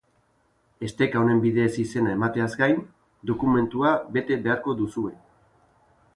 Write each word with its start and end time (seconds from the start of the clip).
Esteka 0.87 1.19
honen 1.19 1.41
bidez 1.43 1.67
izena 1.83 2.15
emateaz 2.17 2.49
gain, 2.63 2.81
dokumentua 3.33 3.93
bete 4.19 4.41
beharko 4.49 4.77
duzue. 4.83 5.15